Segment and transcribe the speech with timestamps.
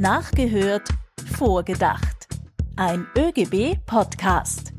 [0.00, 0.88] Nachgehört,
[1.36, 2.26] vorgedacht.
[2.76, 4.72] Ein ÖGB-Podcast.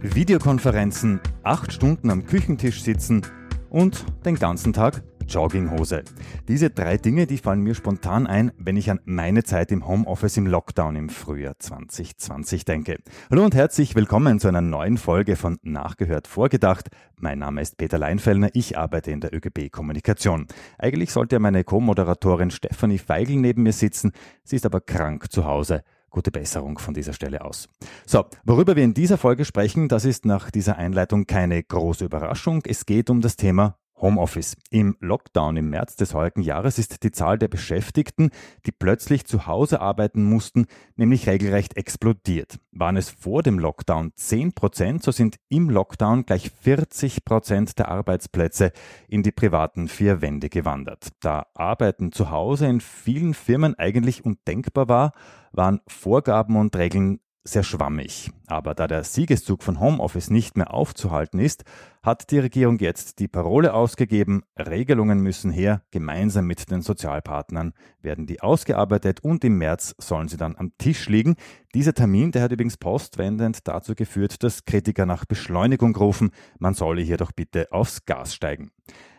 [0.00, 3.22] Videokonferenzen, acht Stunden am Küchentisch sitzen
[3.70, 6.04] und den ganzen Tag Jogginghose.
[6.48, 10.36] Diese drei Dinge, die fallen mir spontan ein, wenn ich an meine Zeit im Homeoffice
[10.36, 12.98] im Lockdown im Frühjahr 2020 denke.
[13.30, 16.90] Hallo und herzlich willkommen zu einer neuen Folge von Nachgehört Vorgedacht.
[17.18, 20.46] Mein Name ist Peter Leinfellner, ich arbeite in der ÖGB Kommunikation.
[20.78, 24.12] Eigentlich sollte ja meine Co-Moderatorin Stefanie Feigl neben mir sitzen,
[24.44, 27.68] sie ist aber krank zu Hause gute Besserung von dieser Stelle aus.
[28.06, 32.62] So, worüber wir in dieser Folge sprechen, das ist nach dieser Einleitung keine große Überraschung.
[32.64, 34.56] Es geht um das Thema Homeoffice.
[34.70, 38.30] Im Lockdown im März des heutigen Jahres ist die Zahl der Beschäftigten,
[38.66, 42.58] die plötzlich zu Hause arbeiten mussten, nämlich regelrecht explodiert.
[42.72, 47.88] Waren es vor dem Lockdown 10 Prozent, so sind im Lockdown gleich 40 Prozent der
[47.88, 48.72] Arbeitsplätze
[49.08, 51.08] in die privaten vier Wände gewandert.
[51.20, 55.12] Da Arbeiten zu Hause in vielen Firmen eigentlich undenkbar war,
[55.52, 58.30] waren Vorgaben und Regeln sehr schwammig.
[58.46, 61.64] Aber da der Siegeszug von Homeoffice nicht mehr aufzuhalten ist,
[62.02, 68.26] hat die Regierung jetzt die Parole ausgegeben, Regelungen müssen her, gemeinsam mit den Sozialpartnern werden
[68.26, 71.36] die ausgearbeitet und im März sollen sie dann am Tisch liegen.
[71.74, 77.02] Dieser Termin, der hat übrigens postwendend dazu geführt, dass Kritiker nach Beschleunigung rufen, man solle
[77.02, 78.70] hier doch bitte aufs Gas steigen.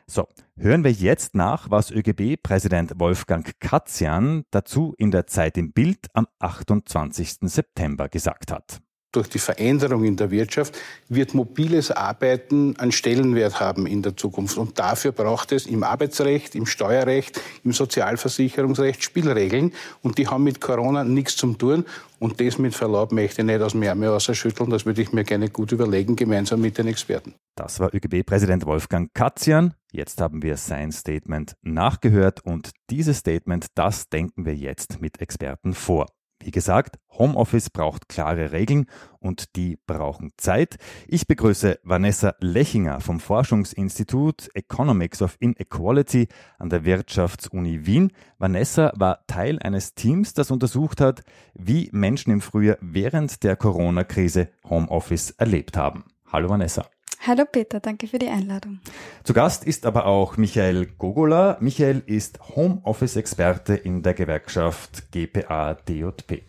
[0.09, 6.07] So, hören wir jetzt nach, was ÖGB-Präsident Wolfgang Katzian dazu in der Zeit im Bild
[6.13, 7.39] am 28.
[7.41, 8.79] September gesagt hat.
[9.13, 10.77] Durch die Veränderung in der Wirtschaft
[11.07, 14.57] wird mobiles Arbeiten einen Stellenwert haben in der Zukunft.
[14.57, 19.73] Und dafür braucht es im Arbeitsrecht, im Steuerrecht, im Sozialversicherungsrecht Spielregeln.
[20.01, 21.85] Und die haben mit Corona nichts zu tun.
[22.19, 24.69] Und das mit Verlaub möchte ich nicht aus dem Ärmel ausschütteln.
[24.69, 27.33] Das würde ich mir gerne gut überlegen, gemeinsam mit den Experten.
[27.55, 29.73] Das war ÖGB-Präsident Wolfgang Katzian.
[29.91, 35.73] Jetzt haben wir sein Statement nachgehört und dieses Statement, das denken wir jetzt mit Experten
[35.73, 36.07] vor.
[36.39, 38.85] Wie gesagt, Homeoffice braucht klare Regeln
[39.19, 40.77] und die brauchen Zeit.
[41.07, 46.27] Ich begrüße Vanessa Lechinger vom Forschungsinstitut Economics of Inequality
[46.59, 48.11] an der Wirtschaftsuni Wien.
[48.37, 51.23] Vanessa war Teil eines Teams, das untersucht hat,
[51.53, 56.05] wie Menschen im Frühjahr während der Corona-Krise Homeoffice erlebt haben.
[56.31, 56.85] Hallo Vanessa.
[57.25, 58.79] Hallo Peter, danke für die Einladung.
[59.23, 61.57] Zu Gast ist aber auch Michael Gogola.
[61.59, 66.43] Michael ist Homeoffice-Experte in der Gewerkschaft GPA DJP.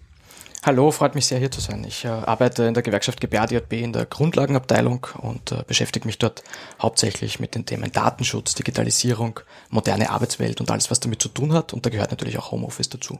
[0.65, 1.84] Hallo, freut mich sehr hier zu sein.
[1.84, 6.19] Ich äh, arbeite in der Gewerkschaft GPA DJP in der Grundlagenabteilung und äh, beschäftige mich
[6.19, 6.43] dort
[6.83, 9.41] hauptsächlich mit den Themen Datenschutz, Digitalisierung,
[9.71, 11.73] moderne Arbeitswelt und alles, was damit zu tun hat.
[11.73, 13.19] Und da gehört natürlich auch Homeoffice dazu.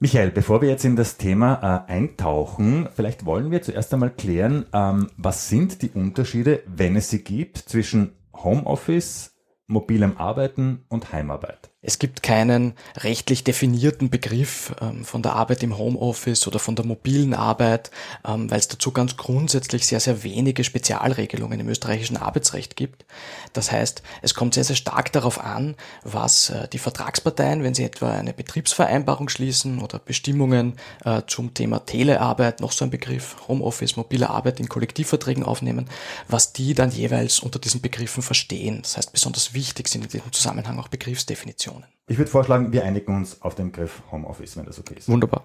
[0.00, 4.66] Michael, bevor wir jetzt in das Thema äh, eintauchen, vielleicht wollen wir zuerst einmal klären,
[4.72, 9.34] ähm, was sind die Unterschiede, wenn es sie gibt, zwischen Homeoffice,
[9.66, 11.67] mobilem Arbeiten und Heimarbeit?
[11.88, 16.84] Es gibt keinen rechtlich definierten Begriff ähm, von der Arbeit im Homeoffice oder von der
[16.84, 17.90] mobilen Arbeit,
[18.26, 23.06] ähm, weil es dazu ganz grundsätzlich sehr, sehr wenige Spezialregelungen im österreichischen Arbeitsrecht gibt.
[23.54, 27.84] Das heißt, es kommt sehr, sehr stark darauf an, was äh, die Vertragsparteien, wenn sie
[27.84, 30.74] etwa eine Betriebsvereinbarung schließen oder Bestimmungen
[31.06, 35.88] äh, zum Thema Telearbeit, noch so ein Begriff, Homeoffice, mobile Arbeit in Kollektivverträgen aufnehmen,
[36.28, 38.80] was die dann jeweils unter diesen Begriffen verstehen.
[38.82, 41.77] Das heißt, besonders wichtig sind in diesem Zusammenhang auch Begriffsdefinitionen.
[42.08, 45.08] Ich würde vorschlagen, wir einigen uns auf den Begriff Homeoffice, wenn das okay ist.
[45.08, 45.44] Wunderbar.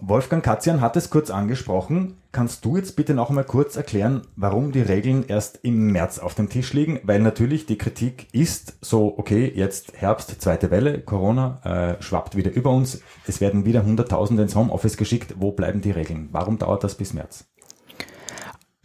[0.00, 2.18] Wolfgang Katzian hat es kurz angesprochen.
[2.32, 6.34] Kannst du jetzt bitte noch einmal kurz erklären, warum die Regeln erst im März auf
[6.34, 7.00] dem Tisch liegen?
[7.04, 12.50] Weil natürlich die Kritik ist so, okay, jetzt Herbst, zweite Welle, Corona äh, schwappt wieder
[12.50, 13.00] über uns.
[13.26, 15.36] Es werden wieder Hunderttausende ins Homeoffice geschickt.
[15.38, 16.28] Wo bleiben die Regeln?
[16.32, 17.46] Warum dauert das bis März?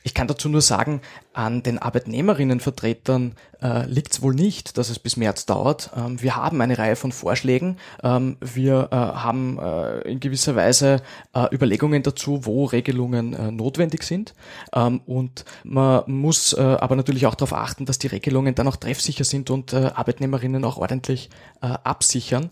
[0.03, 1.01] Ich kann dazu nur sagen,
[1.33, 5.91] an den Arbeitnehmerinnenvertretern äh, liegt es wohl nicht, dass es bis März dauert.
[5.95, 7.77] Ähm, wir haben eine Reihe von Vorschlägen.
[8.03, 11.01] Ähm, wir äh, haben äh, in gewisser Weise
[11.33, 14.33] äh, Überlegungen dazu, wo Regelungen äh, notwendig sind.
[14.73, 18.75] Ähm, und man muss äh, aber natürlich auch darauf achten, dass die Regelungen dann auch
[18.75, 22.49] treffsicher sind und Arbeitnehmerinnen auch ordentlich absichern.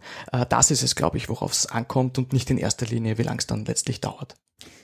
[0.49, 3.39] das ist es, glaube ich, worauf es ankommt und nicht in erster Linie, wie lange
[3.39, 4.35] es dann letztlich dauert.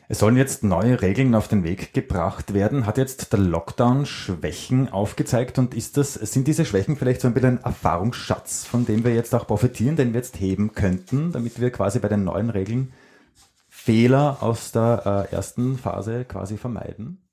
[0.07, 2.85] Es sollen jetzt neue Regeln auf den Weg gebracht werden.
[2.85, 7.33] Hat jetzt der Lockdown Schwächen aufgezeigt und ist das, sind diese Schwächen vielleicht so ein
[7.33, 11.59] bisschen ein Erfahrungsschatz, von dem wir jetzt auch profitieren, den wir jetzt heben könnten, damit
[11.59, 12.93] wir quasi bei den neuen Regeln
[13.69, 17.24] Fehler aus der äh, ersten Phase quasi vermeiden?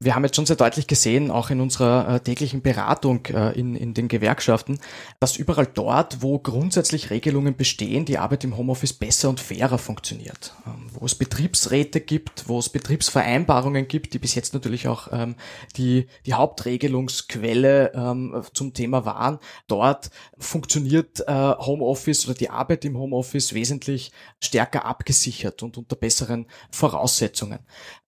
[0.00, 3.76] Wir haben jetzt schon sehr deutlich gesehen, auch in unserer äh, täglichen Beratung äh, in,
[3.76, 4.78] in den Gewerkschaften,
[5.20, 10.52] dass überall dort, wo grundsätzlich Regelungen bestehen, die Arbeit im Homeoffice besser und fairer funktioniert.
[10.66, 15.36] Ähm, wo es Betriebsräte gibt, wo es Betriebsvereinbarungen gibt, die bis jetzt natürlich auch ähm,
[15.76, 19.38] die, die Hauptregelungsquelle ähm, zum Thema waren.
[19.68, 26.46] Dort funktioniert äh, Homeoffice oder die Arbeit im Homeoffice wesentlich stärker abgesichert und unter besseren
[26.70, 27.60] Voraussetzungen.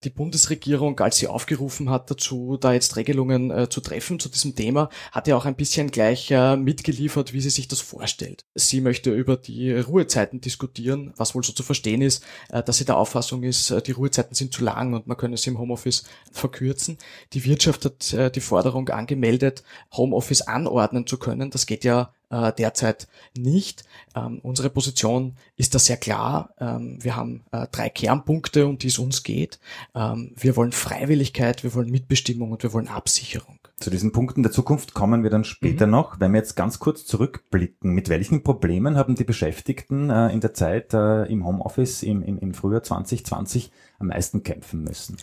[0.03, 4.55] Die Bundesregierung, als sie aufgerufen hat dazu, da jetzt Regelungen äh, zu treffen zu diesem
[4.55, 8.45] Thema, hat ja auch ein bisschen gleich äh, mitgeliefert, wie sie sich das vorstellt.
[8.55, 12.85] Sie möchte über die Ruhezeiten diskutieren, was wohl so zu verstehen ist, äh, dass sie
[12.85, 16.03] der Auffassung ist, äh, die Ruhezeiten sind zu lang und man könne sie im Homeoffice
[16.31, 16.97] verkürzen.
[17.33, 19.63] Die Wirtschaft hat äh, die Forderung angemeldet,
[19.93, 21.51] Homeoffice anordnen zu können.
[21.51, 23.07] Das geht ja äh, derzeit
[23.37, 23.83] nicht.
[24.15, 26.53] Ähm, unsere Position ist da sehr klar.
[26.59, 29.59] Ähm, wir haben äh, drei Kernpunkte, um die es uns geht.
[29.95, 33.59] Ähm, wir wollen Freiwilligkeit, wir wollen Mitbestimmung und wir wollen Absicherung.
[33.79, 35.91] Zu diesen Punkten der Zukunft kommen wir dann später mhm.
[35.91, 36.19] noch.
[36.19, 40.53] Wenn wir jetzt ganz kurz zurückblicken, mit welchen Problemen haben die Beschäftigten äh, in der
[40.53, 45.17] Zeit äh, im Homeoffice im, im, im Frühjahr 2020 am meisten kämpfen müssen?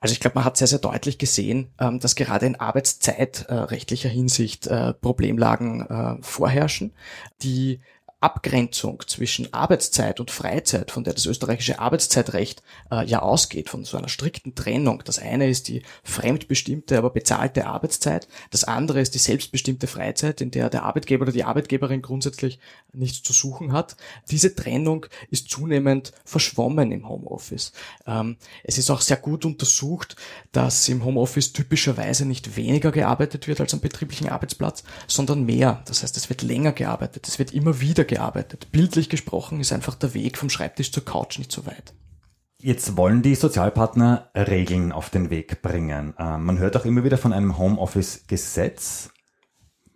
[0.00, 4.66] Also ich glaube, man hat sehr, sehr deutlich gesehen, ähm, dass gerade in arbeitszeitrechtlicher Hinsicht
[4.66, 6.92] äh, Problemlagen äh, vorherrschen,
[7.42, 7.80] die
[8.22, 13.96] Abgrenzung zwischen Arbeitszeit und Freizeit, von der das österreichische Arbeitszeitrecht äh, ja ausgeht, von so
[13.96, 15.02] einer strikten Trennung.
[15.04, 18.28] Das eine ist die fremdbestimmte, aber bezahlte Arbeitszeit.
[18.50, 22.60] Das andere ist die selbstbestimmte Freizeit, in der der Arbeitgeber oder die Arbeitgeberin grundsätzlich
[22.92, 23.96] nichts zu suchen hat.
[24.30, 27.72] Diese Trennung ist zunehmend verschwommen im Homeoffice.
[28.06, 30.16] Ähm, es ist auch sehr gut untersucht,
[30.52, 35.82] dass im Homeoffice typischerweise nicht weniger gearbeitet wird als am betrieblichen Arbeitsplatz, sondern mehr.
[35.86, 38.68] Das heißt, es wird länger gearbeitet, es wird immer wieder gearbeitet.
[38.72, 41.94] Bildlich gesprochen ist einfach der Weg vom Schreibtisch zur Couch nicht so weit.
[42.58, 46.14] Jetzt wollen die Sozialpartner Regeln auf den Weg bringen.
[46.18, 49.10] Äh, man hört auch immer wieder von einem Homeoffice-Gesetz.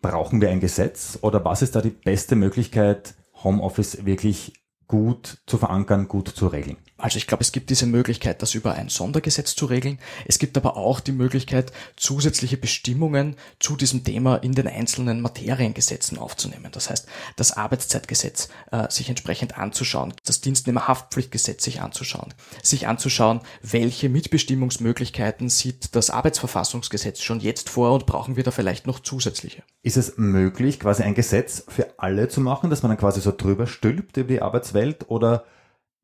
[0.03, 3.15] Brauchen wir ein Gesetz oder was ist da die beste Möglichkeit,
[3.45, 4.55] Homeoffice wirklich
[4.89, 6.79] gut zu verankern, gut zu regeln?
[6.99, 9.99] Also ich glaube, es gibt diese Möglichkeit, das über ein Sondergesetz zu regeln.
[10.27, 16.17] Es gibt aber auch die Möglichkeit, zusätzliche Bestimmungen zu diesem Thema in den einzelnen Materiengesetzen
[16.17, 16.71] aufzunehmen.
[16.73, 17.07] Das heißt,
[17.37, 22.33] das Arbeitszeitgesetz äh, sich entsprechend anzuschauen, das Dienstnehmerhaftpflichtgesetz sich anzuschauen,
[22.63, 28.87] sich anzuschauen, welche Mitbestimmungsmöglichkeiten sieht das Arbeitsverfassungsgesetz schon jetzt vor und brauchen wir da vielleicht
[28.87, 29.63] noch zusätzliche.
[29.83, 33.33] Ist es möglich, quasi ein Gesetz für alle zu machen, dass man dann quasi so
[33.37, 35.45] drüber stülpt über die Arbeitswelt oder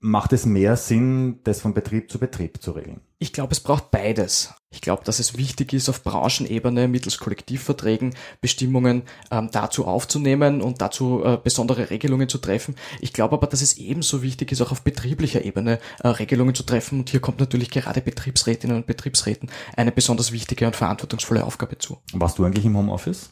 [0.03, 3.01] macht es mehr Sinn, das von Betrieb zu Betrieb zu regeln?
[3.23, 4.53] Ich glaube, es braucht beides.
[4.73, 10.81] Ich glaube, dass es wichtig ist, auf Branchenebene mittels Kollektivverträgen Bestimmungen ähm, dazu aufzunehmen und
[10.81, 12.75] dazu äh, besondere Regelungen zu treffen.
[13.01, 16.65] Ich glaube aber, dass es ebenso wichtig ist, auch auf betrieblicher Ebene äh, Regelungen zu
[16.65, 16.99] treffen.
[16.99, 21.99] Und hier kommt natürlich gerade Betriebsrätinnen und Betriebsräten eine besonders wichtige und verantwortungsvolle Aufgabe zu.
[22.15, 23.31] Warst du eigentlich im Homeoffice?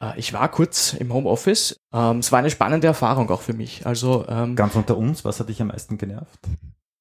[0.00, 1.76] Äh, ich war kurz im Homeoffice.
[1.92, 3.84] Ähm, es war eine spannende Erfahrung auch für mich.
[3.84, 6.40] Also ähm, ganz unter uns, was hat dich am meisten genervt?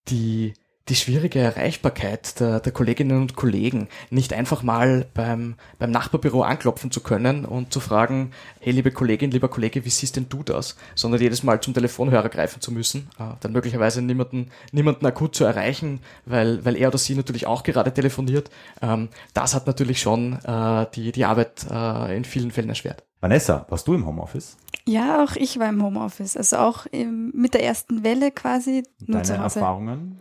[0.10, 0.54] Die
[0.90, 6.92] die schwierige Erreichbarkeit der, der, Kolleginnen und Kollegen, nicht einfach mal beim, beim Nachbarbüro anklopfen
[6.92, 10.78] zu können und zu fragen, hey liebe Kollegin, lieber Kollege, wie siehst denn du das?
[10.96, 15.44] Sondern jedes Mal zum Telefonhörer greifen zu müssen, äh, dann möglicherweise niemanden, niemanden akut zu
[15.44, 18.50] erreichen, weil, weil er oder sie natürlich auch gerade telefoniert.
[18.82, 23.04] Ähm, das hat natürlich schon äh, die, die Arbeit äh, in vielen Fällen erschwert.
[23.20, 24.58] Vanessa, warst du im Homeoffice?
[24.86, 26.38] Ja, auch ich war im Homeoffice.
[26.38, 28.84] Also auch im, mit der ersten Welle quasi.
[29.00, 29.60] Nur Deine zu Hause.
[29.60, 30.20] Erfahrungen?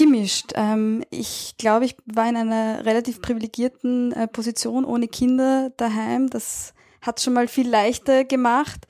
[0.00, 0.52] Gemischt.
[0.54, 6.30] Ähm, ich glaube, ich war in einer relativ privilegierten äh, Position ohne Kinder daheim.
[6.30, 8.86] Das hat schon mal viel leichter gemacht.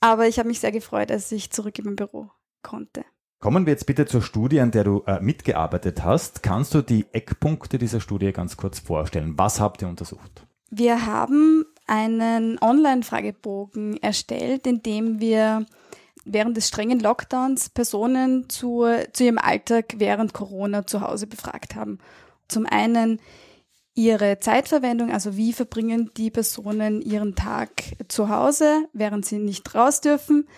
[0.00, 2.30] Aber ich habe mich sehr gefreut, als ich zurück in mein Büro
[2.62, 3.04] konnte.
[3.40, 6.42] Kommen wir jetzt bitte zur Studie, an der du äh, mitgearbeitet hast.
[6.42, 9.34] Kannst du die Eckpunkte dieser Studie ganz kurz vorstellen?
[9.36, 10.46] Was habt ihr untersucht?
[10.70, 15.66] Wir haben einen Online-Fragebogen erstellt, in dem wir
[16.24, 21.98] während des strengen Lockdowns Personen zu, zu ihrem Alltag während Corona zu Hause befragt haben.
[22.48, 23.20] Zum einen
[23.94, 27.70] ihre Zeitverwendung, also wie verbringen die Personen ihren Tag
[28.08, 30.48] zu Hause, während sie nicht raus dürfen.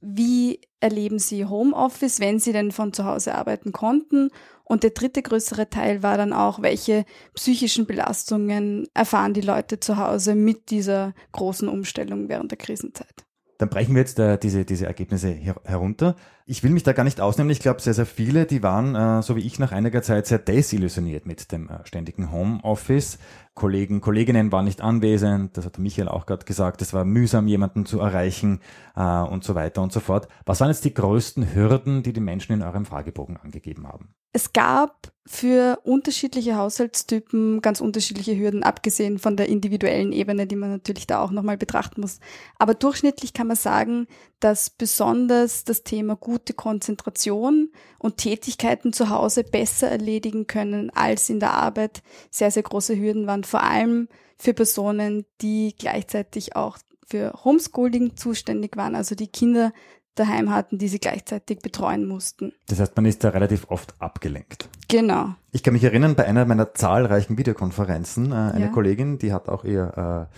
[0.00, 4.30] Wie erleben sie Homeoffice, wenn sie denn von zu Hause arbeiten konnten?
[4.64, 7.04] Und der dritte größere Teil war dann auch, welche
[7.34, 13.26] psychischen Belastungen erfahren die Leute zu Hause mit dieser großen Umstellung während der Krisenzeit.
[13.60, 16.16] Dann brechen wir jetzt äh, diese, diese Ergebnisse her herunter.
[16.46, 17.50] Ich will mich da gar nicht ausnehmen.
[17.50, 20.38] Ich glaube, sehr, sehr viele, die waren, äh, so wie ich, nach einiger Zeit sehr
[20.38, 23.18] desillusioniert mit dem äh, ständigen Homeoffice.
[23.54, 27.84] Kollegen, Kolleginnen waren nicht anwesend, das hat Michael auch gerade gesagt, es war mühsam, jemanden
[27.84, 28.60] zu erreichen
[28.96, 30.28] äh, und so weiter und so fort.
[30.46, 34.14] Was waren jetzt die größten Hürden, die die Menschen in eurem Fragebogen angegeben haben?
[34.32, 40.70] Es gab für unterschiedliche Haushaltstypen ganz unterschiedliche Hürden, abgesehen von der individuellen Ebene, die man
[40.70, 42.20] natürlich da auch nochmal betrachten muss.
[42.58, 44.06] Aber durchschnittlich kann man sagen,
[44.38, 51.38] dass besonders das Thema gute Konzentration und Tätigkeiten zu Hause besser erledigen können als in
[51.38, 57.32] der Arbeit sehr, sehr große Hürden waren, vor allem für Personen, die gleichzeitig auch für
[57.44, 59.72] Homeschooling zuständig waren, also die Kinder
[60.14, 62.52] daheim hatten, die sie gleichzeitig betreuen mussten.
[62.68, 64.68] Das heißt, man ist da relativ oft abgelenkt.
[64.88, 65.34] Genau.
[65.52, 68.68] Ich kann mich erinnern, bei einer meiner zahlreichen Videokonferenzen, äh, eine ja.
[68.68, 70.34] Kollegin, die hat auch ihr, äh,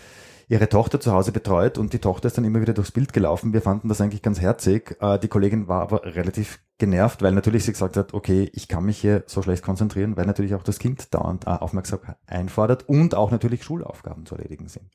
[0.49, 3.53] ihre Tochter zu Hause betreut und die Tochter ist dann immer wieder durchs Bild gelaufen.
[3.53, 4.97] Wir fanden das eigentlich ganz herzig.
[5.01, 8.85] Äh, die Kollegin war aber relativ genervt, weil natürlich sie gesagt hat, okay, ich kann
[8.85, 13.15] mich hier so schlecht konzentrieren, weil natürlich auch das Kind dauernd äh, Aufmerksamkeit einfordert und
[13.15, 14.91] auch natürlich Schulaufgaben zu erledigen sind.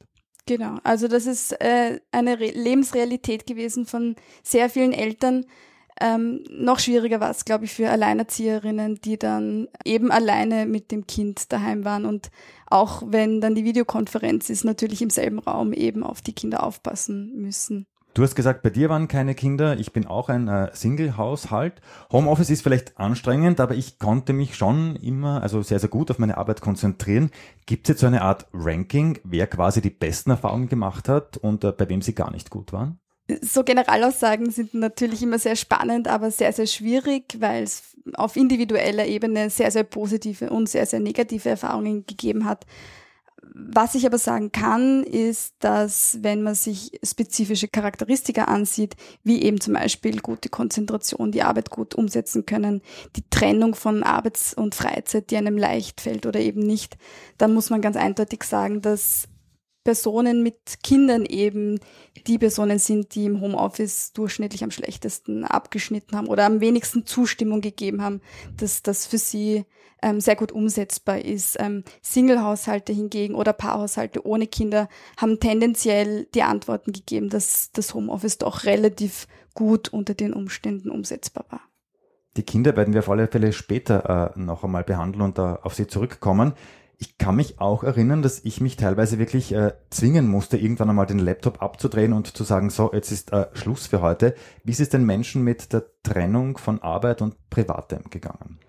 [0.47, 5.45] Genau, also das ist äh, eine Re Lebensrealität gewesen von sehr vielen Eltern.
[5.99, 11.07] Ähm, noch schwieriger war es, glaube ich, für Alleinerzieherinnen, die dann eben alleine mit dem
[11.07, 12.29] Kind daheim waren und
[12.67, 17.33] auch wenn dann die Videokonferenz ist, natürlich im selben Raum eben auf die Kinder aufpassen
[17.35, 17.87] müssen.
[18.17, 19.77] Du hast gesagt, bei dir waren keine Kinder.
[19.79, 21.81] Ich bin auch ein äh, Single-Haushalt.
[22.11, 26.17] Homeoffice ist vielleicht anstrengend, aber ich konnte mich schon immer, also sehr, sehr gut auf
[26.17, 27.29] meine Arbeit konzentrieren.
[27.67, 31.63] Gibt es jetzt so eine Art Ranking, wer quasi die besten Erfahrungen gemacht hat und
[31.63, 32.99] äh, bei wem sie gar nicht gut waren?
[33.41, 39.05] So Generalaussagen sind natürlich immer sehr spannend, aber sehr, sehr schwierig, weil es auf individueller
[39.05, 42.65] Ebene sehr, sehr positive und sehr, sehr negative Erfahrungen gegeben hat.
[43.53, 49.59] Was ich aber sagen kann, ist, dass wenn man sich spezifische Charakteristika ansieht, wie eben
[49.59, 52.81] zum Beispiel gute Konzentration, die Arbeit gut umsetzen können,
[53.15, 56.97] die Trennung von Arbeits- und Freizeit, die einem leicht fällt oder eben nicht,
[57.37, 59.27] dann muss man ganz eindeutig sagen, dass
[59.87, 61.79] Personen mit Kindern eben
[62.27, 67.61] die Personen sind, die im Homeoffice durchschnittlich am schlechtesten abgeschnitten haben oder am wenigsten Zustimmung
[67.61, 68.19] gegeben haben,
[68.57, 69.63] dass das für sie
[70.01, 71.55] ähm, sehr gut umsetzbar ist.
[71.57, 78.39] Ähm, Single-Haushalte hingegen oder Paarhaushalte ohne Kinder haben tendenziell die Antworten gegeben, dass das Homeoffice
[78.39, 81.61] doch relativ gut unter den Umständen umsetzbar war.
[82.35, 85.75] Die Kinder werden wir auf alle Fälle später äh, noch einmal behandeln und äh, auf
[85.75, 86.55] sie zurückkommen.
[86.99, 91.05] Ich kann mich auch erinnern, dass ich mich teilweise wirklich äh, zwingen musste, irgendwann einmal
[91.05, 94.33] den Laptop abzudrehen und zu sagen, so, jetzt ist äh, Schluss für heute.
[94.63, 98.59] Wie ist es den Menschen mit der Trennung von Arbeit und Privatem gegangen?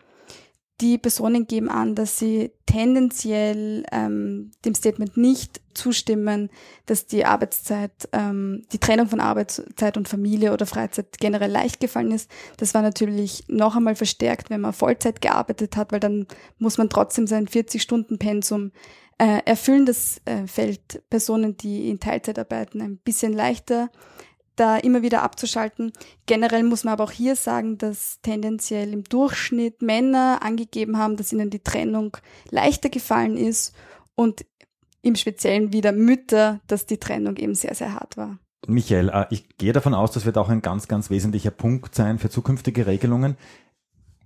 [0.81, 6.51] Die Personen geben an, dass sie tendenziell ähm, dem Statement nicht zustimmen,
[6.87, 12.13] dass die Arbeitszeit, ähm, die Trennung von Arbeitszeit und Familie oder Freizeit generell leicht gefallen
[12.13, 12.31] ist.
[12.59, 16.27] Das war natürlich noch einmal verstärkt, wenn man Vollzeit gearbeitet hat, weil dann
[16.59, 18.71] muss man trotzdem sein 40-Stunden-Pensum
[19.19, 19.85] äh, erfüllen.
[19.85, 23.91] Das äh, fällt Personen, die in Teilzeit arbeiten, ein bisschen leichter
[24.59, 25.93] da immer wieder abzuschalten.
[26.27, 31.33] Generell muss man aber auch hier sagen, dass tendenziell im Durchschnitt Männer angegeben haben, dass
[31.33, 32.17] ihnen die Trennung
[32.51, 33.75] leichter gefallen ist
[34.15, 34.45] und
[35.03, 38.39] im Speziellen wieder Mütter, dass die Trennung eben sehr, sehr hart war.
[38.67, 42.19] Michael, äh, ich gehe davon aus, das wird auch ein ganz, ganz wesentlicher Punkt sein
[42.19, 43.37] für zukünftige Regelungen.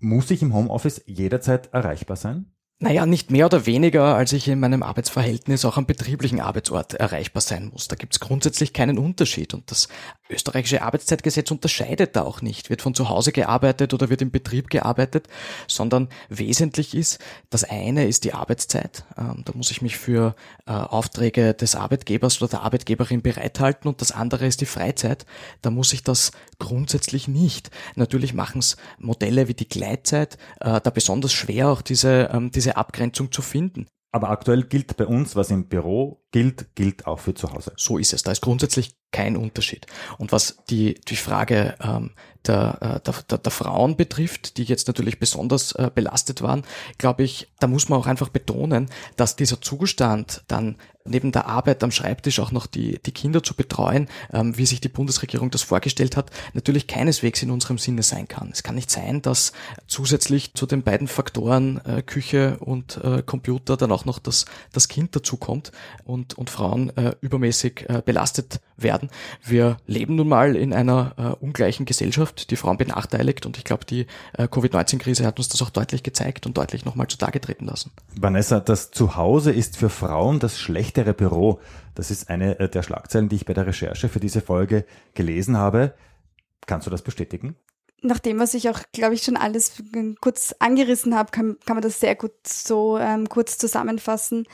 [0.00, 2.52] Muss ich im Homeoffice jederzeit erreichbar sein?
[2.82, 7.40] Naja, nicht mehr oder weniger, als ich in meinem Arbeitsverhältnis auch am betrieblichen Arbeitsort erreichbar
[7.40, 7.86] sein muss.
[7.86, 9.86] Da gibt es grundsätzlich keinen Unterschied und das
[10.28, 14.68] österreichische Arbeitszeitgesetz unterscheidet da auch nicht, wird von zu Hause gearbeitet oder wird im Betrieb
[14.68, 15.28] gearbeitet,
[15.68, 17.20] sondern wesentlich ist,
[17.50, 19.04] das eine ist die Arbeitszeit.
[19.16, 20.34] Ähm, da muss ich mich für
[20.66, 25.24] äh, Aufträge des Arbeitgebers oder der Arbeitgeberin bereithalten und das andere ist die Freizeit.
[25.60, 27.70] Da muss ich das grundsätzlich nicht.
[27.94, 32.76] Natürlich machen es Modelle wie die Gleitzeit äh, da besonders schwer, auch diese, ähm, diese
[32.76, 33.86] Abgrenzung zu finden.
[34.14, 37.72] Aber aktuell gilt bei uns, was im Büro gilt, gilt auch für zu Hause.
[37.76, 38.22] So ist es.
[38.22, 39.86] Da ist grundsätzlich kein Unterschied.
[40.18, 42.10] Und was die, die Frage ähm,
[42.46, 46.64] der, äh, der, der, Frauen betrifft, die jetzt natürlich besonders äh, belastet waren,
[46.98, 51.82] glaube ich, da muss man auch einfach betonen, dass dieser Zustand dann neben der Arbeit
[51.82, 55.62] am Schreibtisch auch noch die, die Kinder zu betreuen, ähm, wie sich die Bundesregierung das
[55.62, 58.50] vorgestellt hat, natürlich keineswegs in unserem Sinne sein kann.
[58.52, 59.52] Es kann nicht sein, dass
[59.86, 64.88] zusätzlich zu den beiden Faktoren äh, Küche und äh, Computer dann auch noch das, das
[64.88, 65.72] Kind dazukommt
[66.04, 69.10] und, und Frauen äh, übermäßig äh, belastet werden.
[69.44, 74.06] Wir leben nun mal in einer ungleichen Gesellschaft, die Frauen benachteiligt und ich glaube, die
[74.36, 77.92] äh, Covid-19-Krise hat uns das auch deutlich gezeigt und deutlich nochmal zutage treten lassen.
[78.18, 81.60] Vanessa, das Zuhause ist für Frauen das schlechtere Büro.
[81.94, 84.84] Das ist eine äh, der Schlagzeilen, die ich bei der Recherche für diese Folge
[85.14, 85.94] gelesen habe.
[86.66, 87.56] Kannst du das bestätigen?
[88.00, 89.82] Nachdem was ich auch, glaube ich, schon alles
[90.20, 94.44] kurz angerissen habe, kann, kann man das sehr gut so ähm, kurz zusammenfassen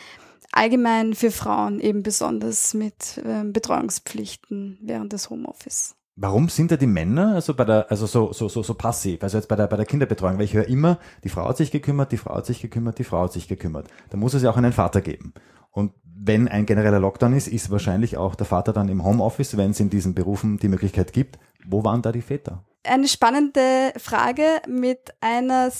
[0.52, 5.94] allgemein für Frauen eben besonders mit ähm, Betreuungspflichten während des Homeoffice.
[6.20, 9.38] Warum sind da die Männer also bei der also so so so so passiv also
[9.38, 10.36] jetzt bei der bei der Kinderbetreuung?
[10.36, 13.04] Weil ich höre immer die Frau hat sich gekümmert die Frau hat sich gekümmert die
[13.04, 13.86] Frau hat sich gekümmert.
[14.10, 15.32] Da muss es ja auch einen Vater geben.
[15.70, 19.70] Und wenn ein genereller Lockdown ist ist wahrscheinlich auch der Vater dann im Homeoffice wenn
[19.70, 21.38] es in diesen Berufen die Möglichkeit gibt.
[21.64, 25.70] Wo waren da die Väter eine spannende Frage mit einer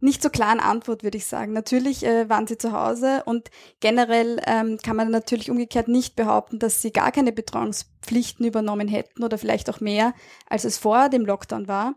[0.00, 1.52] nicht so klaren Antwort, würde ich sagen.
[1.52, 3.50] Natürlich äh, waren sie zu Hause und
[3.80, 9.24] generell ähm, kann man natürlich umgekehrt nicht behaupten, dass sie gar keine Betreuungspflichten übernommen hätten
[9.24, 10.12] oder vielleicht auch mehr,
[10.46, 11.94] als es vor dem Lockdown war.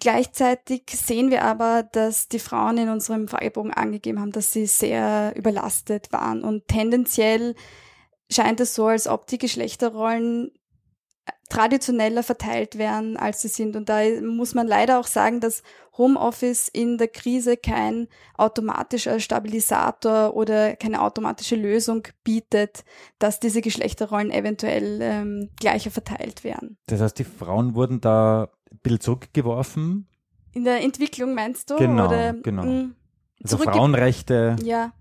[0.00, 5.32] Gleichzeitig sehen wir aber, dass die Frauen in unserem Fragebogen angegeben haben, dass sie sehr
[5.36, 7.54] überlastet waren und tendenziell
[8.30, 10.50] scheint es so, als ob die Geschlechterrollen
[11.48, 13.76] traditioneller verteilt werden, als sie sind.
[13.76, 15.62] Und da muss man leider auch sagen, dass
[15.96, 22.84] Homeoffice in der Krise kein automatischer Stabilisator oder keine automatische Lösung bietet,
[23.18, 26.76] dass diese Geschlechterrollen eventuell ähm, gleicher verteilt werden.
[26.86, 30.08] Das heißt, die Frauen wurden da ein bisschen zurückgeworfen?
[30.52, 31.76] In der Entwicklung meinst du?
[31.76, 32.64] Genau, oder, genau.
[32.64, 32.94] Mh, mm,
[33.44, 34.56] also Frauenrechte.
[34.62, 34.92] Ja,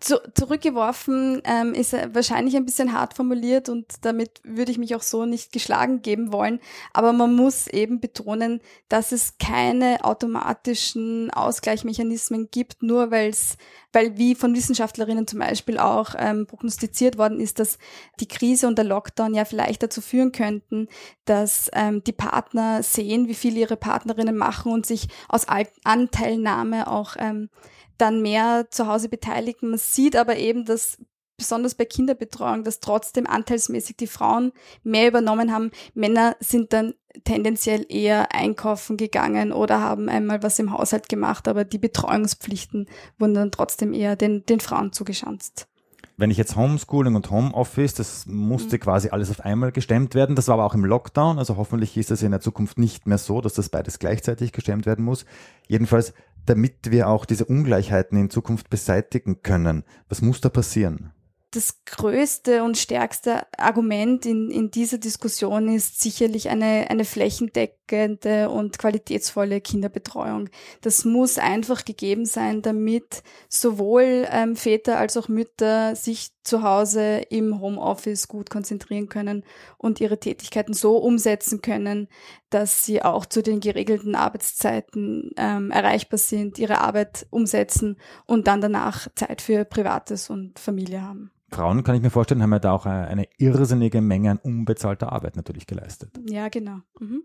[0.00, 5.02] zu, zurückgeworfen ähm, ist wahrscheinlich ein bisschen hart formuliert und damit würde ich mich auch
[5.02, 6.60] so nicht geschlagen geben wollen.
[6.92, 13.56] Aber man muss eben betonen, dass es keine automatischen Ausgleichsmechanismen gibt, nur weil es,
[13.92, 17.78] weil wie von Wissenschaftlerinnen zum Beispiel auch ähm, prognostiziert worden ist, dass
[18.20, 20.88] die Krise und der Lockdown ja vielleicht dazu führen könnten,
[21.24, 25.46] dass ähm, die Partner sehen, wie viel ihre Partnerinnen machen und sich aus
[25.84, 27.48] Anteilnahme auch ähm,
[27.98, 29.70] dann mehr zu Hause beteiligen.
[29.70, 30.98] Man sieht aber eben, dass
[31.36, 35.70] besonders bei Kinderbetreuung, dass trotzdem anteilsmäßig die Frauen mehr übernommen haben.
[35.94, 41.64] Männer sind dann tendenziell eher einkaufen gegangen oder haben einmal was im Haushalt gemacht, aber
[41.64, 45.68] die Betreuungspflichten wurden dann trotzdem eher den, den Frauen zugeschanzt.
[46.16, 48.80] Wenn ich jetzt Homeschooling und Homeoffice, das musste mhm.
[48.80, 50.36] quasi alles auf einmal gestemmt werden.
[50.36, 53.18] Das war aber auch im Lockdown, also hoffentlich ist das in der Zukunft nicht mehr
[53.18, 55.24] so, dass das beides gleichzeitig gestemmt werden muss.
[55.66, 56.14] Jedenfalls
[56.46, 59.84] damit wir auch diese Ungleichheiten in Zukunft beseitigen können?
[60.08, 61.12] Was muss da passieren?
[61.54, 68.78] das größte und stärkste Argument in, in dieser Diskussion ist sicherlich eine, eine flächendeckende und
[68.78, 70.48] qualitätsvolle Kinderbetreuung.
[70.80, 77.22] Das muss einfach gegeben sein, damit sowohl ähm, Väter als auch Mütter sich zu Hause
[77.30, 79.44] im Homeoffice gut konzentrieren können
[79.78, 82.08] und ihre Tätigkeiten so umsetzen können,
[82.54, 88.60] dass sie auch zu den geregelten Arbeitszeiten ähm, erreichbar sind, ihre Arbeit umsetzen und dann
[88.60, 91.32] danach Zeit für Privates und Familie haben.
[91.50, 95.36] Frauen, kann ich mir vorstellen, haben ja da auch eine irrsinnige Menge an unbezahlter Arbeit
[95.36, 96.10] natürlich geleistet.
[96.28, 96.78] Ja, genau.
[97.00, 97.24] Mhm.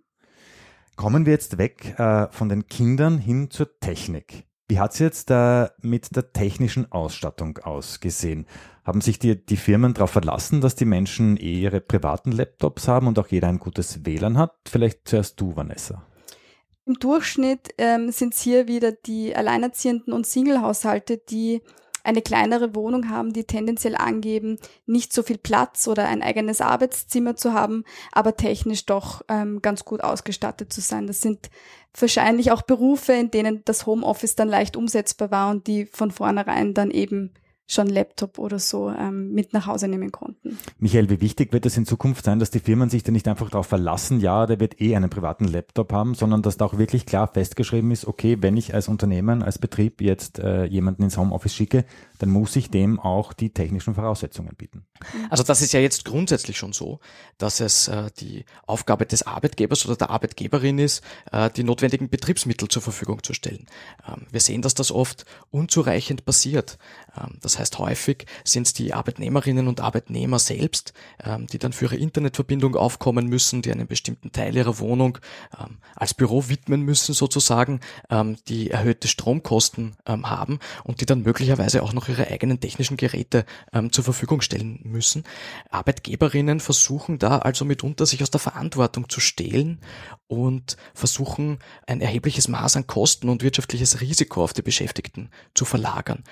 [0.95, 4.48] Kommen wir jetzt weg äh, von den Kindern hin zur Technik.
[4.69, 8.45] Wie hat es jetzt äh, mit der technischen Ausstattung ausgesehen?
[8.85, 13.07] Haben sich die, die Firmen darauf verlassen, dass die Menschen eh ihre privaten Laptops haben
[13.07, 14.55] und auch jeder ein gutes WLAN hat?
[14.67, 16.05] Vielleicht zuerst du, Vanessa.
[16.85, 21.61] Im Durchschnitt ähm, sind es hier wieder die Alleinerziehenden und Singlehaushalte, die
[22.03, 27.35] eine kleinere Wohnung haben, die tendenziell angeben, nicht so viel Platz oder ein eigenes Arbeitszimmer
[27.35, 31.07] zu haben, aber technisch doch ähm, ganz gut ausgestattet zu sein.
[31.07, 31.49] Das sind
[31.97, 36.73] wahrscheinlich auch Berufe, in denen das Homeoffice dann leicht umsetzbar war und die von vornherein
[36.73, 37.33] dann eben
[37.69, 40.57] schon Laptop oder so ähm, mit nach Hause nehmen konnten.
[40.79, 43.49] Michael, wie wichtig wird es in Zukunft sein, dass die Firmen sich da nicht einfach
[43.49, 47.05] darauf verlassen, ja, der wird eh einen privaten Laptop haben, sondern dass da auch wirklich
[47.05, 51.53] klar festgeschrieben ist, okay, wenn ich als Unternehmen, als Betrieb jetzt äh, jemanden ins Homeoffice
[51.53, 51.85] schicke,
[52.17, 54.85] dann muss ich dem auch die technischen Voraussetzungen bieten.
[55.29, 56.99] Also das ist ja jetzt grundsätzlich schon so,
[57.37, 62.67] dass es äh, die Aufgabe des Arbeitgebers oder der Arbeitgeberin ist, äh, die notwendigen Betriebsmittel
[62.67, 63.67] zur Verfügung zu stellen.
[64.07, 66.79] Ähm, wir sehen, dass das oft unzureichend passiert.
[67.15, 70.93] Ähm, das heißt, häufig sind es die Arbeitnehmerinnen und Arbeitnehmer selbst,
[71.23, 75.19] ähm, die dann für ihre Internetverbindung aufkommen müssen, die einen bestimmten Teil ihrer Wohnung
[75.59, 77.81] ähm, als Büro widmen müssen sozusagen,
[78.47, 83.45] die erhöhte Stromkosten haben und die dann möglicherweise auch noch ihre eigenen technischen Geräte
[83.91, 85.23] zur Verfügung stellen müssen.
[85.69, 89.79] Arbeitgeberinnen versuchen da also mitunter sich aus der Verantwortung zu stehlen
[90.27, 96.23] und versuchen ein erhebliches Maß an Kosten und wirtschaftliches Risiko auf die Beschäftigten zu verlagern.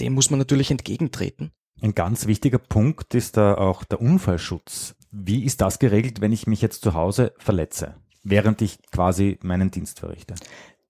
[0.00, 1.52] Dem muss man natürlich natürlich entgegentreten.
[1.82, 4.94] Ein ganz wichtiger Punkt ist da auch der Unfallschutz.
[5.10, 9.70] Wie ist das geregelt, wenn ich mich jetzt zu Hause verletze, während ich quasi meinen
[9.70, 10.34] Dienst verrichte?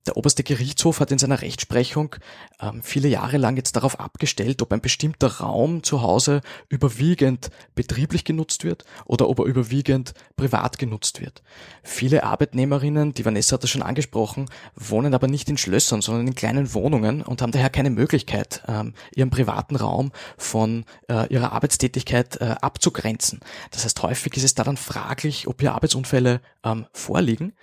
[0.06, 2.16] Der oberste Gerichtshof hat in seiner Rechtsprechung
[2.60, 8.24] ähm, viele Jahre lang jetzt darauf abgestellt, ob ein bestimmter Raum zu Hause überwiegend betrieblich
[8.24, 11.42] genutzt wird oder ob er überwiegend privat genutzt wird.
[11.82, 16.34] Viele Arbeitnehmerinnen, die Vanessa hat das schon angesprochen, wohnen aber nicht in Schlössern, sondern in
[16.34, 22.42] kleinen Wohnungen und haben daher keine Möglichkeit, ähm, ihren privaten Raum von äh, ihrer Arbeitstätigkeit
[22.42, 23.40] äh, abzugrenzen.
[23.70, 27.54] Das heißt, häufig ist es da dann fraglich, ob hier Arbeitsunfälle ähm, vorliegen.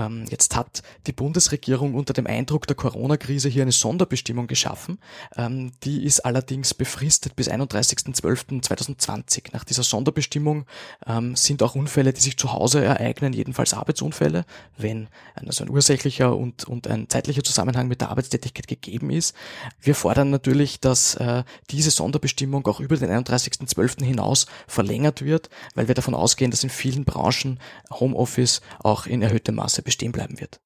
[0.00, 4.98] Ähm, jetzt hat die Bundesregierung unter dem Eindruck der Corona-Krise hier eine Sonderbestimmung geschaffen.
[5.36, 9.52] Ähm, die ist allerdings befristet bis 31.12.2020.
[9.52, 10.66] Nach dieser Sonderbestimmung
[11.06, 14.44] ähm, sind auch Unfälle, die sich zu Hause ereignen, jedenfalls Arbeitsunfälle,
[14.76, 19.34] wenn also ein ursächlicher und, und ein zeitlicher Zusammenhang mit der Arbeitstätigkeit gegeben ist.
[19.80, 24.04] Wir fordern natürlich, dass äh, diese Sonderbestimmung auch über den 31.12.
[24.04, 27.58] hinaus verlängert wird, weil wir davon ausgehen, dass in vielen Branchen
[27.90, 30.60] Homeoffice auch in erhöhtem Maße bestehen bleiben wird.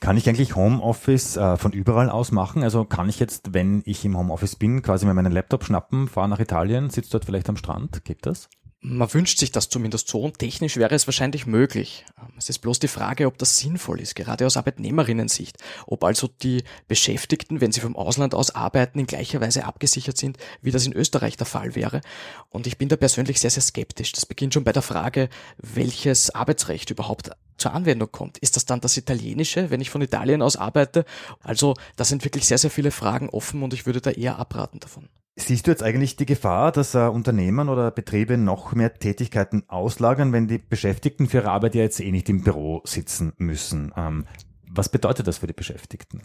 [0.00, 2.62] Kann ich eigentlich Homeoffice äh, von überall aus machen?
[2.62, 6.28] Also kann ich jetzt, wenn ich im Homeoffice bin, quasi mir meinen Laptop schnappen, fahre
[6.28, 8.04] nach Italien, sitze dort vielleicht am Strand?
[8.04, 8.48] Geht das?
[8.82, 12.06] Man wünscht sich das zumindest so und technisch wäre es wahrscheinlich möglich.
[12.38, 15.58] Es ist bloß die Frage, ob das sinnvoll ist, gerade aus Arbeitnehmerinnen-Sicht.
[15.86, 20.38] Ob also die Beschäftigten, wenn sie vom Ausland aus arbeiten, in gleicher Weise abgesichert sind,
[20.62, 22.00] wie das in Österreich der Fall wäre.
[22.48, 24.12] Und ich bin da persönlich sehr, sehr skeptisch.
[24.12, 25.28] Das beginnt schon bei der Frage,
[25.58, 28.38] welches Arbeitsrecht überhaupt zur Anwendung kommt.
[28.38, 31.04] Ist das dann das Italienische, wenn ich von Italien aus arbeite?
[31.40, 34.80] Also da sind wirklich sehr, sehr viele Fragen offen und ich würde da eher abraten
[34.80, 35.08] davon.
[35.36, 40.32] Siehst du jetzt eigentlich die Gefahr, dass äh, Unternehmen oder Betriebe noch mehr Tätigkeiten auslagern,
[40.32, 43.92] wenn die Beschäftigten für ihre Arbeit ja jetzt eh nicht im Büro sitzen müssen?
[43.96, 44.26] Ähm,
[44.68, 46.22] was bedeutet das für die Beschäftigten?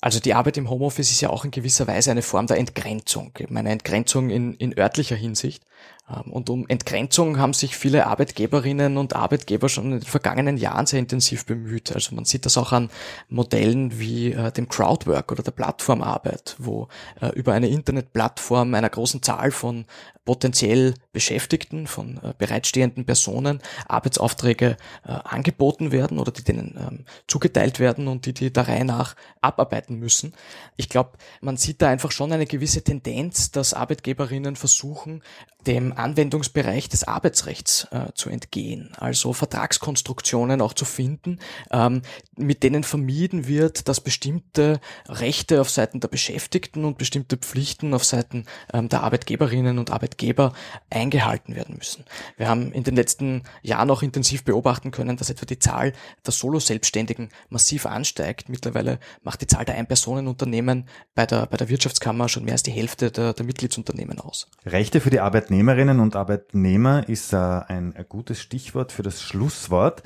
[0.00, 3.32] Also die Arbeit im Homeoffice ist ja auch in gewisser Weise eine Form der Entgrenzung,
[3.50, 5.64] eine Entgrenzung in, in örtlicher Hinsicht.
[6.10, 10.86] Ähm, und um Entgrenzung haben sich viele Arbeitgeberinnen und Arbeitgeber schon in den vergangenen Jahren
[10.86, 11.92] sehr intensiv bemüht.
[11.92, 12.90] Also man sieht das auch an
[13.28, 16.88] Modellen wie äh, dem Crowdwork oder der Plattformarbeit, wo
[17.20, 19.84] äh, über eine Internetplattform einer großen Zahl von
[20.24, 28.08] potenziell Beschäftigten, von äh, bereitstehenden Personen Arbeitsaufträge angeboten werden oder die denen ähm, zugeteilt werden
[28.08, 30.34] und die die der Reihe nach abarbeiten müssen.
[30.76, 35.22] Ich glaube, man sieht da einfach schon eine gewisse Tendenz, dass Arbeitgeberinnen versuchen,
[35.68, 42.00] dem Anwendungsbereich des Arbeitsrechts äh, zu entgehen, also Vertragskonstruktionen auch zu finden, ähm,
[42.36, 48.02] mit denen vermieden wird, dass bestimmte Rechte auf Seiten der Beschäftigten und bestimmte Pflichten auf
[48.02, 50.54] Seiten ähm, der Arbeitgeberinnen und Arbeitgeber
[50.88, 52.04] eingehalten werden müssen.
[52.38, 55.92] Wir haben in den letzten Jahren auch intensiv beobachten können, dass etwa die Zahl
[56.24, 58.48] der Solo-Selbstständigen massiv ansteigt.
[58.48, 62.70] Mittlerweile macht die Zahl der Ein-Personen-Unternehmen bei der, bei der Wirtschaftskammer schon mehr als die
[62.70, 64.48] Hälfte der, der Mitgliedsunternehmen aus.
[64.64, 65.20] Rechte für die
[65.58, 70.04] Arbeitnehmerinnen und Arbeitnehmer ist äh, ein gutes Stichwort für das Schlusswort.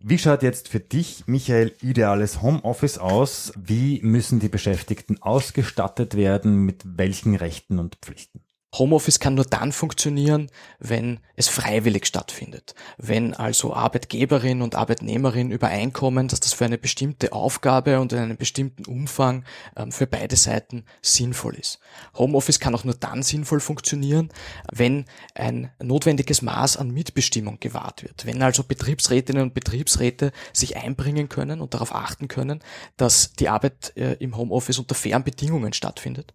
[0.00, 3.52] Wie schaut jetzt für dich, Michael, ideales Homeoffice aus?
[3.56, 6.56] Wie müssen die Beschäftigten ausgestattet werden?
[6.64, 8.43] Mit welchen Rechten und Pflichten?
[8.78, 12.74] Homeoffice kann nur dann funktionieren, wenn es freiwillig stattfindet.
[12.98, 18.36] Wenn also Arbeitgeberin und Arbeitnehmerin übereinkommen, dass das für eine bestimmte Aufgabe und in einem
[18.36, 19.44] bestimmten Umfang
[19.76, 21.78] ähm, für beide Seiten sinnvoll ist.
[22.16, 24.30] Homeoffice kann auch nur dann sinnvoll funktionieren,
[24.72, 28.26] wenn ein notwendiges Maß an Mitbestimmung gewahrt wird.
[28.26, 32.60] Wenn also Betriebsrätinnen und Betriebsräte sich einbringen können und darauf achten können,
[32.96, 36.34] dass die Arbeit äh, im Homeoffice unter fairen Bedingungen stattfindet.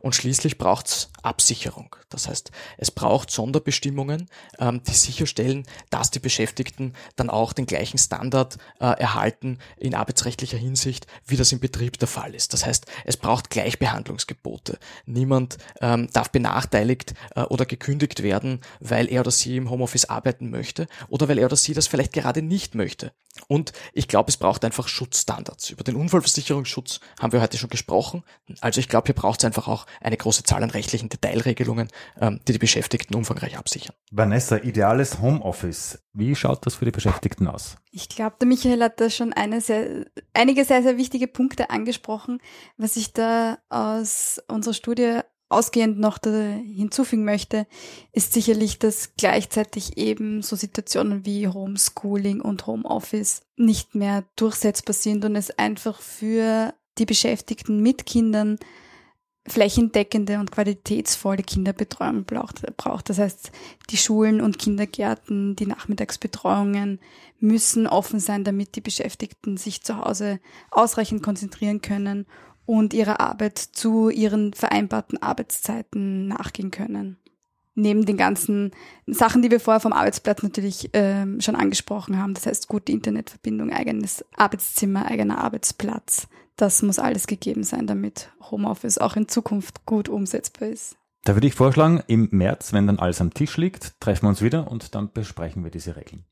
[0.00, 1.77] Und schließlich braucht es Absicherung.
[2.08, 7.98] Das heißt, es braucht Sonderbestimmungen, ähm, die sicherstellen, dass die Beschäftigten dann auch den gleichen
[7.98, 12.52] Standard äh, erhalten in arbeitsrechtlicher Hinsicht, wie das im Betrieb der Fall ist.
[12.52, 14.78] Das heißt, es braucht Gleichbehandlungsgebote.
[15.06, 20.50] Niemand ähm, darf benachteiligt äh, oder gekündigt werden, weil er oder sie im Homeoffice arbeiten
[20.50, 23.12] möchte oder weil er oder sie das vielleicht gerade nicht möchte.
[23.46, 25.70] Und ich glaube, es braucht einfach Schutzstandards.
[25.70, 28.24] Über den Unfallversicherungsschutz haben wir heute schon gesprochen.
[28.60, 31.58] Also ich glaube, hier braucht es einfach auch eine große Zahl an rechtlichen Detailregelungen,
[32.20, 33.94] ähm, die die Beschäftigten umfangreich absichern.
[34.10, 36.02] Vanessa, ideales Homeoffice.
[36.12, 37.76] Wie schaut das für die Beschäftigten aus?
[37.90, 42.40] Ich glaube, der Michael hat da schon eine sehr, einige sehr, sehr wichtige Punkte angesprochen.
[42.76, 47.66] Was ich da aus unserer Studie ausgehend noch hinzufügen möchte,
[48.12, 55.24] ist sicherlich, dass gleichzeitig eben so Situationen wie Homeschooling und Homeoffice nicht mehr durchsetzbar sind
[55.24, 58.58] und es einfach für die Beschäftigten mit Kindern
[59.48, 63.08] flächendeckende und qualitätsvolle Kinderbetreuung braucht.
[63.08, 63.50] Das heißt,
[63.90, 67.00] die Schulen und Kindergärten, die Nachmittagsbetreuungen
[67.40, 72.26] müssen offen sein, damit die Beschäftigten sich zu Hause ausreichend konzentrieren können
[72.66, 77.16] und ihrer Arbeit zu ihren vereinbarten Arbeitszeiten nachgehen können.
[77.78, 78.72] neben den ganzen
[79.06, 82.34] Sachen, die wir vorher vom Arbeitsplatz natürlich ähm, schon angesprochen haben.
[82.34, 86.28] Das heißt, gute Internetverbindung, eigenes Arbeitszimmer, eigener Arbeitsplatz.
[86.58, 90.96] Das muss alles gegeben sein, damit Homeoffice auch in Zukunft gut umsetzbar ist.
[91.22, 94.42] Da würde ich vorschlagen, im März, wenn dann alles am Tisch liegt, treffen wir uns
[94.42, 96.24] wieder und dann besprechen wir diese Regeln.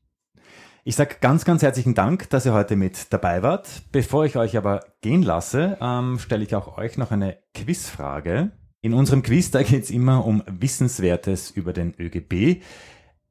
[0.83, 3.83] Ich sage ganz, ganz herzlichen Dank, dass ihr heute mit dabei wart.
[3.93, 8.51] Bevor ich euch aber gehen lasse, ähm, stelle ich auch euch noch eine Quizfrage.
[8.81, 12.61] In unserem Quiz, da geht es immer um Wissenswertes über den ÖGB.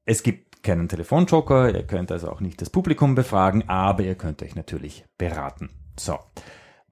[0.06, 4.42] Es gibt keinen Telefonjoker, ihr könnt also auch nicht das Publikum befragen, aber ihr könnt
[4.42, 5.68] euch natürlich beraten.
[5.98, 6.18] So,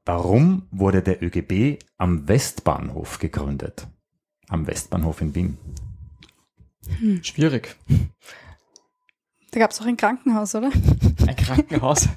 [0.04, 3.86] warum wurde der ÖGB am Westbahnhof gegründet?
[4.48, 5.58] Am Westbahnhof in Wien.
[6.98, 7.24] Hm.
[7.24, 7.76] Schwierig.
[9.50, 10.70] Da gab es auch ein Krankenhaus, oder?
[11.26, 12.08] Ein Krankenhaus?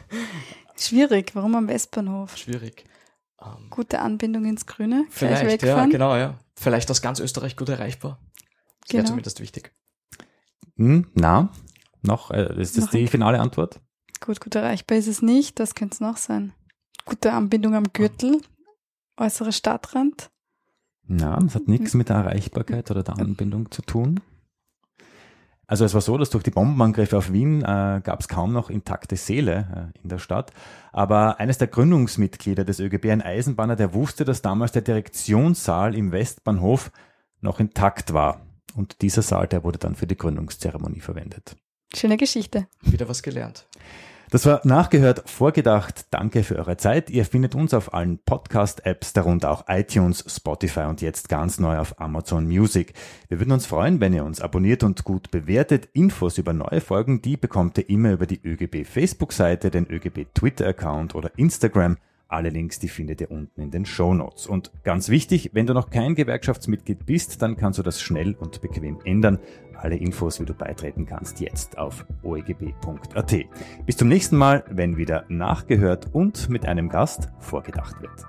[0.76, 1.34] Schwierig.
[1.34, 2.36] Warum am Westbahnhof?
[2.36, 2.84] Schwierig.
[3.42, 5.06] Ähm, Gute Anbindung ins Grüne.
[5.10, 6.38] Vielleicht, ja, genau, ja.
[6.54, 8.18] Vielleicht aus ganz Österreich gut erreichbar.
[8.80, 8.98] Das genau.
[8.98, 9.72] wäre zumindest wichtig.
[10.76, 11.50] Hm, na,
[12.02, 13.80] noch, äh, ist das noch die finale Antwort?
[14.20, 15.58] Gut, gut erreichbar ist es nicht.
[15.58, 16.52] Das könnte es noch sein.
[17.06, 18.40] Gute Anbindung am Gürtel,
[19.16, 20.28] äußerer Stadtrand.
[21.06, 24.20] Na, das hat nichts mit der Erreichbarkeit oder der Anbindung zu tun.
[25.68, 28.70] Also es war so, dass durch die Bombenangriffe auf Wien äh, gab es kaum noch
[28.70, 30.52] intakte Seele äh, in der Stadt.
[30.92, 36.10] Aber eines der Gründungsmitglieder des ÖGB, ein Eisenbahner, der wusste, dass damals der Direktionssaal im
[36.10, 36.90] Westbahnhof
[37.40, 38.40] noch intakt war.
[38.74, 41.56] Und dieser Saal, der wurde dann für die Gründungszeremonie verwendet.
[41.94, 42.66] Schöne Geschichte.
[42.82, 43.66] Wieder was gelernt.
[44.30, 46.06] Das war nachgehört, vorgedacht.
[46.10, 47.10] Danke für eure Zeit.
[47.10, 52.00] Ihr findet uns auf allen Podcast-Apps, darunter auch iTunes, Spotify und jetzt ganz neu auf
[52.00, 52.92] Amazon Music.
[53.28, 55.88] Wir würden uns freuen, wenn ihr uns abonniert und gut bewertet.
[55.92, 61.14] Infos über neue Folgen, die bekommt ihr immer über die ÖGB Facebook-Seite, den ÖGB Twitter-Account
[61.14, 61.96] oder Instagram.
[62.28, 64.48] Alle Links, die findet ihr unten in den Show Notes.
[64.48, 68.60] Und ganz wichtig, wenn du noch kein Gewerkschaftsmitglied bist, dann kannst du das schnell und
[68.60, 69.38] bequem ändern.
[69.86, 73.34] Alle Infos, wie du beitreten kannst, jetzt auf oegb.at.
[73.86, 78.26] Bis zum nächsten Mal, wenn wieder nachgehört und mit einem Gast vorgedacht wird.